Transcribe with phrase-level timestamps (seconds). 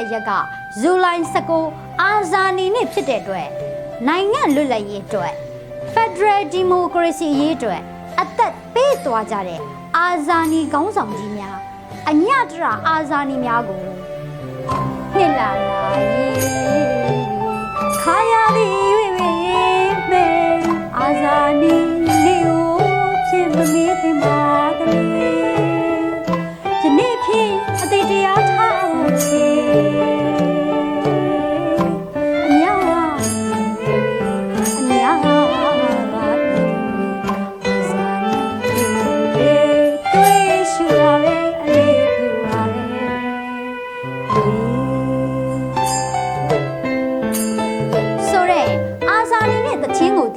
[0.00, 0.30] တဲ့ရက်က
[0.80, 1.22] ဇူလိုင်
[1.62, 3.48] 19အာဇာနည်နေ့ဖြစ်တဲ့အတွက်
[4.08, 5.32] နိုင်ငံလွတ်လပ်ရေးအတွက်
[5.94, 7.80] Federal Democracy ရေးအတွက်
[8.20, 9.60] အသက်ပေးသွားကြတဲ့
[9.98, 11.56] အာဇာနည်ခေါင်းဆောင်ကြီးများ
[12.08, 13.80] အညတရအာဇာနည်များကို
[15.14, 15.79] နှစ်လာလာ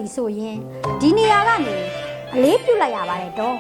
[0.04, 0.58] တချင်းကိုတီးဆိုရင်
[1.02, 1.76] ဒီနေရာကနေ
[2.36, 3.58] အလေးပြုလိုက်ရပါတယ်တော့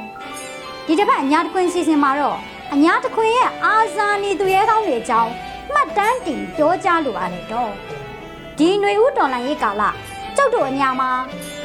[0.85, 2.37] ဒီတစ်ပတ်အညာတခွင်စီစဉ်မှာတော့
[2.73, 5.31] အညာတခွင်ရဲ့အာဇာနည်သူရဲကောင်းတွေအကြောင်း
[5.73, 7.71] မှတ်တမ်းတင်ပြောကြားလိုပါတယ်တော့
[8.57, 9.83] ဒီຫນွေဦးတော်လိုင်းရေးကာလ
[10.35, 11.11] ကျုပ်တို့အညာမှာ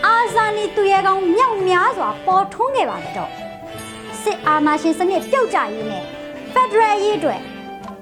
[0.06, 3.30] အာဇာနည်သူရဲကောင်းမြောက်များစွာပေါ်ထွန်းခဲ့ပါတယ်တော့
[4.22, 6.04] စစ်အာဏာရှင်စနစ်ပြုတ်ကျရေးနဲ့
[6.52, 7.40] ဖက်ဒရယ်ရေးအတွက်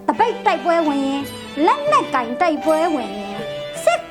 [0.06, 1.22] တပိတ်တိုက်ပွဲဝင်ရင်
[1.66, 3.25] လက်နက်ကင်တိုက်ပွဲဝင်ရင်စစ်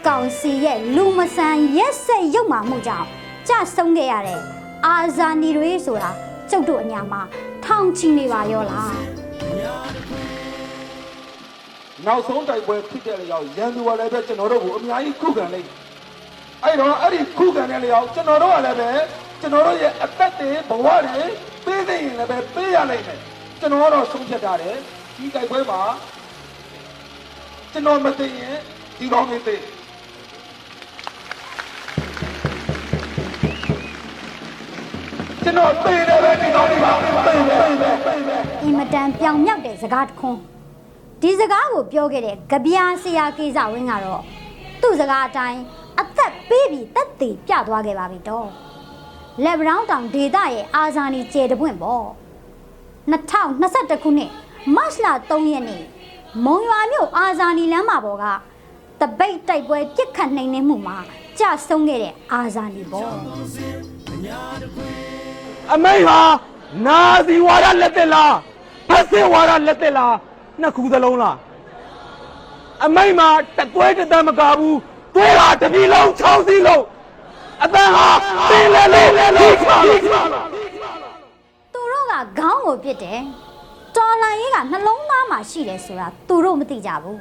[0.08, 3.08] ကောင်စီရဲ့လူမဆန်ရက်စက်ရုပ်မာမှုကြောင့်
[3.48, 4.42] ကြဆုံးခဲ့ရတဲ့
[4.86, 6.12] အာဇာနည်တွေဆိုတာ
[6.50, 7.22] ကျုပ်တို့အညာမှာ
[7.66, 8.94] ထောင်ချီနေပါရောလား
[12.06, 15.70] နောက်ဆုံးတိုက်ပွဲဖြစ်တဲ့လျောက်ရန်သူကလည်းပဲကျွန်တော်တို့ကိုအများကြီးခုခံလိုက်
[16.64, 18.92] အဲ့တော့အဲ့ဒီခုခံတဲ့လျောက်ကျွန်တော်တို့ကလည်းပဲ
[19.42, 21.24] ကျွန်တော်တို့ရဲ့အသက်တွေဘဝတွေ
[21.66, 23.20] ပေးနေရင်လည်းပဲပေးရလိုက်မယ်
[23.60, 24.78] ကျွန်တော်ကတော့ဆုံးဖြတ်ထားတယ်
[25.18, 25.82] ဒီတိုက်ပွဲမှာ
[27.72, 28.56] ကျွန်တော်မသိရင်
[28.98, 29.56] ဒီကောင်းနေသိ
[35.46, 40.40] ကျွန်တော်သိတယ်ပဲဒီကောင်းနေပါသိတယ်သိတယ်သိတယ်အင်မတန်ပြောင်မြောက်တဲ့စကားတစ်ခွန်း
[41.22, 44.22] ဒီစကားကိုပြောခဲ့တဲ့ကြပြာဆရာကေဇဝင်းကတော့
[44.82, 45.60] သူ့စကားအတိုင်း
[46.00, 48.48] အသက်ပေးပြီးတက်တည်ပြသွားခဲ့ပါပြီတော့
[49.44, 52.06] လက်ဘရောင်းတောင်ဒေတာရဲ့အာဇာနည်ကျေတပွင့်ပေါ့
[53.12, 54.32] 2021ခုနှစ်
[54.76, 55.84] မတ်လ3ရက်နေ့
[56.46, 58.26] မုံရွာမြို့အာဇာနည်လမ်းမပေါ်က
[59.02, 60.98] တပိတ်တိုက်ပွဲပြစ်ခတ်နှိမ်နှင်းမှုမှာ
[61.40, 63.12] ကြဆုံးခဲ့တဲ့အာဇာနည်ပေါ့
[65.74, 66.20] အမိတ်ဟာ
[66.86, 68.36] နာဇီဝါဒလက်သက်လား
[68.90, 70.16] ဖက်စစ်ဝါဒလက်သက်လား
[70.62, 71.38] နှစ်ခုသလုံးလား
[72.86, 74.78] အမိတ်မှာတကွဲတစ်သက်မကဘူး
[75.16, 76.84] သွေးဟာတစ်ပြည်လုံး၆စီးလုံး
[77.64, 78.08] အတန်ဟာ
[78.50, 79.04] ပင်လဲလဲ
[79.38, 83.22] လဲခါလို့သူတို့ကခေါင်းကိုပြစ်တယ်
[83.96, 87.20] တော်လန်ရေးကနှလုံးသားမှာရှိတယ်ဆိုတာသူတို့မသိကြဘူး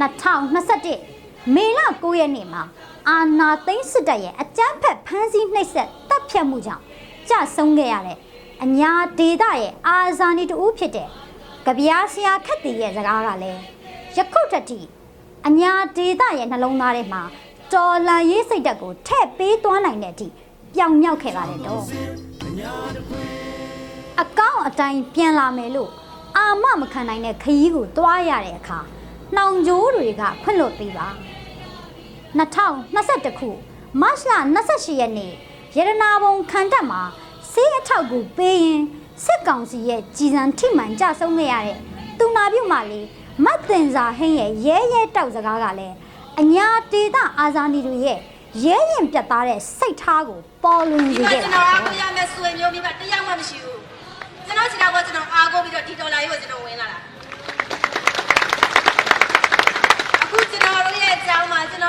[0.00, 2.62] 2021မေလ9ရက်နေ့မှာ
[3.08, 6.82] အာနာသိန်းစစ်တပ်ရဲ့အကြမ်းဖက်ဖမ်းဆီးနှိပ်စက်တပ်ဖြတ်မှုကြောင့်
[7.28, 8.18] ကြဆုံးခဲ့ရတဲ့
[8.62, 11.08] အညာဒေတာရဲ့အာဇာနည်တူဖြစ်တဲ့
[11.64, 13.60] ကြပြားဆရာခက်တီရဲ့စကားကလည်း
[14.16, 14.80] ယခုတတိ
[15.46, 17.22] အညာဒေတာရဲ့နှလုံးသားထဲမှာ
[17.72, 20.28] တော်လန်ရေးစိတ်ဓာတ်ကိုထည့်ပေးသွားနိုင်တဲ့အထိ
[20.74, 21.82] ပြောင်မြောက်ခဲ့ပါတယ်တော့
[24.20, 25.90] အကောင့်အတိုင်းပြန်လာမယ်လို့
[26.36, 28.78] အာမမခံနိုင်တဲ့ခရီးကိုတွားရတဲ့အခါ
[29.34, 31.08] နှောင်ကြိုးတွေကခွင့်လွတ်ပေးပါ
[32.38, 33.48] 2021ခု
[34.00, 34.32] မတ်လ
[34.66, 35.32] 28ရက်နေ့
[35.76, 37.02] ရတနာဘုံခန္ဓာမှာ
[37.52, 38.82] စေးအထောက်ကိုပေးရင်
[39.24, 41.78] စစ်ကောင်စီရဲ့ကြည်စံထိမှန်ကြဆုံးခဲ့ရတဲ့
[42.18, 43.06] သူနာပြုတ်မလေး
[43.44, 45.96] မတ်တင်စာဟင်းရဲ့ရဲရဲတောက်စကားကလည်း
[46.40, 48.18] အညာတေတာအာဇာနည်တွေရဲ့
[48.64, 53.80] ရဲရင်ပြတ်သားတဲ့စိတ်ထားကိုပေါ်လွင်ဒီစေမှာခဲ့ကျွန်တာတော်ပဲအားကိုရမယ်ဆွေမျိုးမိဘတရားမှမရှိဘူး
[54.46, 56.98] ကျွန်တော်ခြေထောက်ကကျွန်တော်အားကိုပြီးတော့ဒီဒေါ်လာကြီးကိုကျွန်တော်ဝင်လာတာ
[60.22, 61.82] အခုကျွန်တော်တို့ရဲ့အကြောင်းမှာကျွန်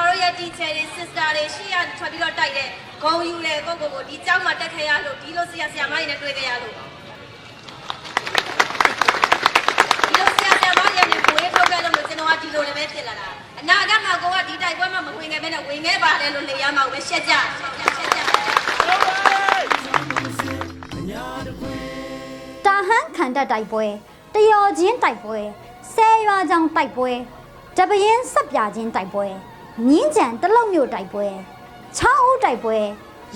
[0.44, 2.68] တော်တို့ရဲ့ teacher တွေ sister တွေရှေ့ရထွက်ပြီးတော့တိုက်တဲ့
[3.04, 6.74] ဂုံယူလေကိုကိုကိုဒီအကြောင်းမှာတက်ခဲ့ရလို့ဒီလိုဆရာဆရာမတွေနဲ့တွေ့ခဲ့ရလို့
[10.07, 13.28] ဒီလိုဆရာဆရာမတွေနဲ့ကိုယ်ထုတ်ခဲ့လို့ကျွန်တော်ကဒီလိုလည်းပဲဖြစ်လာတာ
[13.60, 18.19] အနာဂတ်မှာကိုကဒီတိုက်ပွဲမှာမဝင်ခဲ့ဘဲနဲ့ဝင်ခဲ့ပါတယ်လို့လေရမှာပဲရှက်ကြရှက်ကြရှက်ကြ
[22.66, 23.86] တာဟန်ခန္ဓာတိုက်ပွဲ
[24.36, 25.39] တယောချင်းတိုက်ပွဲ
[25.94, 27.12] ဆဲရွာကြောင်တိုက်ပွဲ
[27.78, 29.28] တပရင်ဆက်ပြချင်းတိုက်ပွဲ
[29.88, 31.25] မြင်းကြံတလုံးမျိုးတိုက်ပွဲ
[31.98, 32.78] ချောင်းဦးတိုက်ပွဲ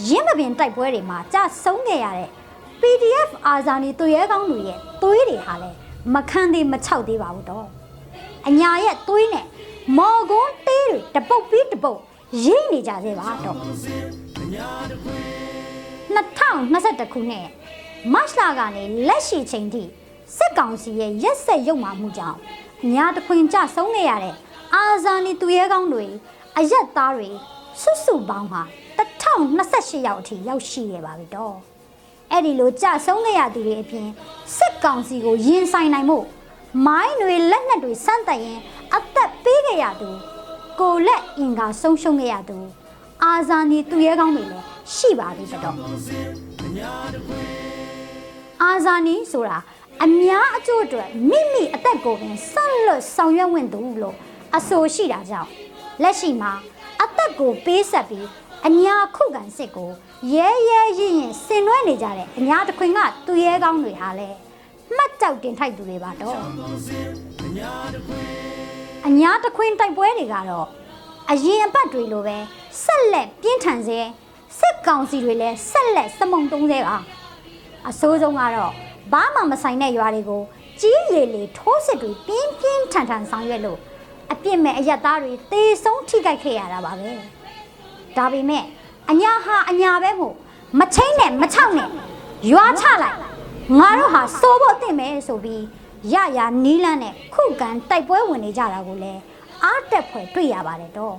[0.07, 2.29] ရင်းမပင်တိုက်ပွဲတွေမှာကြဆုံးခဲ့ရတဲ့
[2.81, 5.77] PDF အာဇာနည်သူရဲကောင်းတွေရဲ့သွေးတွေဟာလည်း
[6.13, 7.67] မခန်းသေးမချောက်သေးပါဘူးတော့
[8.47, 9.45] အညာရဲ့သွေးနဲ့
[9.97, 11.99] မော်ကွန်းတေးတွေတပုတ်ပြီးတပုတ်
[12.45, 13.57] ရိနေကြသေးပါတော့
[16.15, 17.47] 2021ခုနှစ်
[18.13, 19.83] မတ်လကနေလက်ရှိချိန်ထိ
[20.37, 22.37] စစ်ကောင်စီရဲ့ရက်ဆက်ရုပ်မာမှုကြောင့်
[22.83, 24.35] အညာတခွင်ကြဆုံးခဲ့ရတဲ့
[24.75, 26.05] အာဇာနည်သူရဲကောင်းတွေ
[26.57, 27.29] အရက်သားတွေ
[27.81, 28.61] စွတ်စွပေါင်းဟာ
[28.99, 31.55] 1028ယောက်အထိရောက်ရှိခဲ့ပါပြီတော့
[32.31, 34.07] အဲ့ဒီလိုကြဆုံးခဲ့ရသူတွေအပြင်
[34.57, 36.17] စစ်ကောင်စီကိုရင်ဆိုင်နိုင်မှု
[36.85, 38.59] မိုင်းတွေလက်နက်တွေစမ်းသပ်ရင်
[38.95, 40.09] အသက်ပေးခဲ့ရသူ
[40.79, 42.57] ကိုလက်အင်္ဂါဆုံးရှုံးခဲ့ရသူ
[43.23, 44.65] အာဇာနည်သူရဲကောင်းတွေလည်း
[44.95, 45.75] ရှိပါပြီတော့
[48.63, 49.57] အာဇာနီဆိုတာ
[50.03, 54.15] အများအကျိုးအတွက်မိမိအသက်ကိုပင်ဆက်လွတ်ဆောင်ရွက်ဝင်သူလို့
[54.55, 55.49] အဆိုရှိတာကြောင့်
[56.01, 56.51] လက်ရှိမှာ
[57.01, 58.27] အသက်ကိုပေးဆက်ပြီး
[58.67, 59.89] အညာခုခံစစ်ကို
[60.33, 64.29] ရဲရဲရင်ရင်ဆင်နွှဲနေကြတဲ့အညာတခွင်ကသူရဲကောင်းတွေဟာလဲ
[64.95, 66.37] မှတ်ကြောက်တင်ထိုက်သူတွေပါတော့
[69.07, 70.67] အညာတခွင်တိုက်ပွဲတွေကတော့
[71.31, 72.37] အရင်အပတ်တွေလိုပဲ
[72.83, 73.99] ဆက်လက်ပြင်းထန်စေ
[74.59, 76.97] စစ်ကောင်စီတွေလည်းဆက်လက်စမုံတုံးစေပါ
[77.89, 78.73] အဆိုးဆုံးကတော့
[79.11, 80.41] ဘာမှမဆိုင်တဲ့ရွာတွေကို
[80.81, 83.79] ကြီးရည်လေထိုးစစ်တွေပြင်းပြင်းထန်ထန်ဆောင်ရွက်လို့
[84.31, 87.11] အပြစ်မဲ့အရက်သားတွေသေဆုံးထိခိုက်ခဲ့ရတာပါပဲ
[88.17, 88.63] ဒါပေမဲ့
[89.09, 90.35] အညာဟာအညာပဲမို့
[90.79, 91.89] မချိမ့်နဲ့မချောက်နဲ့
[92.51, 93.17] ရွာချလိုက်
[93.79, 95.63] ငါတို့ဟာစိုးဖို့အသင့်မယ်ဆိုပြီး
[96.13, 99.21] ရရနီးလန်းနဲ့ခုခံတိုက်ပွဲဝင်နေကြတာကိုလည်း
[99.63, 101.15] အားတက်ဖွယ်တွေ့ရပါတယ်တော့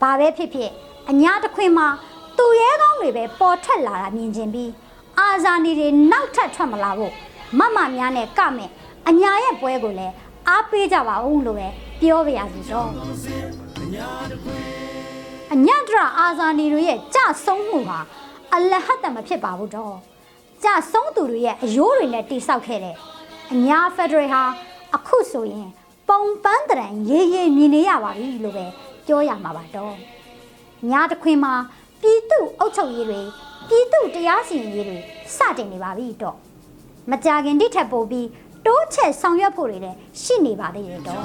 [0.00, 0.70] ဘာပဲဖြစ်ဖြစ်
[1.10, 1.88] အညာတစ်ခွင်မှာ
[2.38, 4.70] သူရဲကောင်းတွေပဲပေါ်ထွက်လာတာမြင်ချင်းပြီး
[5.18, 7.12] အာဇာနည်တွေနောက်ထပ်ထွက်မလာဖို့
[7.58, 8.70] မမများနဲ့ကမဲ့
[9.08, 10.14] အညာရဲ့ပွဲကိုလည်း
[10.48, 11.68] အားပေးကြပါဦးလို့ပဲ
[12.04, 12.88] ပြောပြရစီတော့
[15.52, 17.98] အညတရအာဇာနည်တွေရဲ့ကြဆုံးမှုဟာ
[18.54, 19.96] အလဟတ်တမဖြစ်ပါဘူးတော့
[20.64, 22.96] ကြဆုံးသူတွေရဲ့အယိုးတွေနဲ့တိဆောက်ခဲ့တဲ့
[23.52, 24.42] အညာဖက်ဒရယ်ဟာ
[24.96, 25.68] အခုဆိုရင်
[26.08, 28.66] ပုံပန်းတရံရေးရေးမြင်နေရပါပြီလို့ပဲ
[29.06, 29.94] ပြောရမှာပါတော့
[30.90, 31.54] ညာတစ်ခွင်မှာ
[32.00, 33.20] ပြည်သူအုပ်ချုပ်ရေးတွေ
[33.68, 34.98] ပြည်သူတရားစီရင်ရေးတွေ
[35.36, 36.36] စတင်နေပါပြီတော့
[37.10, 38.26] မကြခင်တိထက်ပိုပြီး
[38.66, 41.22] တိုးချက်ဆောင်ရွက်ဖို့တွေလည်းရှိနေပါသေးတယ်တော့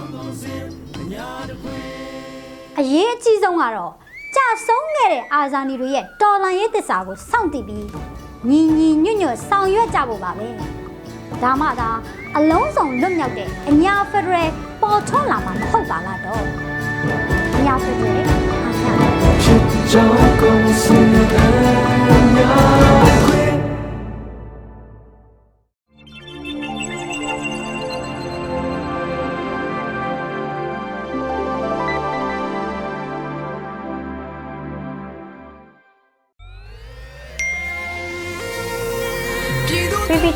[2.80, 3.94] အရေးအကြီးဆုံးကတော့
[4.36, 7.86] ကြဆုံးခဲ့တဲ့အာဇာနည်တွေရဲ့တော်လန်ရေးသစ္စာကိုစောင့်တည်ပြီး
[8.50, 10.48] ညီညီညွတ်ညွတ်ဆောင်ရွက်ကြဖို့ပါပဲ
[11.44, 11.90] ဒါမှသာ
[12.38, 14.50] အလုံးစုံလွတ်မြောက်တဲ့အညာဖက်ဒရယ်
[14.82, 16.44] ပေါ်ထွန်းလာမှာမဟုတ်ပါလားတော့
[17.58, 18.38] အညာဖက်ဒရယ်အာ
[18.84, 18.94] ညာ
[19.42, 20.50] ဖြစ်ကြောင်းကု